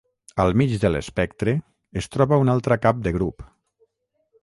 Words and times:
Al 0.43 0.55
mig 0.61 0.73
de 0.83 0.91
l’espectre 0.93 1.55
es 2.03 2.09
troba 2.17 2.43
una 2.47 2.57
altra 2.57 2.81
cap 2.87 3.07
de 3.09 3.15
grup. 3.19 3.51